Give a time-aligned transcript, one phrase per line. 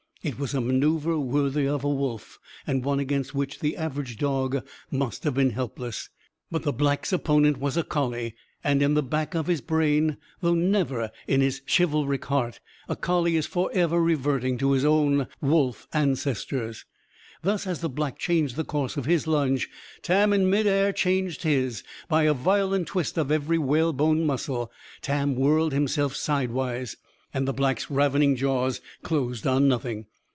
[0.23, 4.63] It was a manœuvre worthy of a wolf; and one against which the average dog
[4.91, 6.11] must have been helpless.
[6.51, 8.35] But the Black's opponent was a collie.
[8.63, 13.35] And, in the back of his brain, though never in his chivalric heart, a collie
[13.35, 16.85] is forever reverting to his own wolf ancestors.
[17.41, 19.69] Thus, as the Black changed the course of his lunge,
[20.03, 21.81] Tam, in mid air, changed his.
[22.07, 24.71] By a violent twist of every whalebone muscle,
[25.01, 26.95] Tam whirled himself sidewise.
[27.33, 30.07] And the Black's ravening jaws closed on nothing.